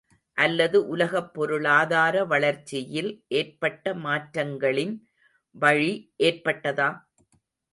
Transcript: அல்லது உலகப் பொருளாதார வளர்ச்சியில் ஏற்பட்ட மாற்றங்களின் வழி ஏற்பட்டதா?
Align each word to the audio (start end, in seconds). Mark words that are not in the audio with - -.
அல்லது 0.37 0.77
உலகப் 0.87 1.33
பொருளாதார 1.33 2.23
வளர்ச்சியில் 2.23 3.11
ஏற்பட்ட 3.33 3.93
மாற்றங்களின் 3.99 4.95
வழி 5.55 5.93
ஏற்பட்டதா? 6.23 6.89